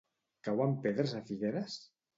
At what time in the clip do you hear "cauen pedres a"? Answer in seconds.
0.47-1.25